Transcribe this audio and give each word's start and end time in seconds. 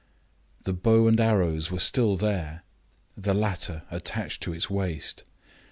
The 0.63 0.73
bow 0.73 1.05
and 1.05 1.19
arrows 1.19 1.69
were 1.69 1.77
still 1.77 2.15
there, 2.15 2.63
the 3.15 3.35
latter 3.35 3.83
attached 3.91 4.41
to 4.41 4.51
its 4.51 4.67
waist. 4.67 5.25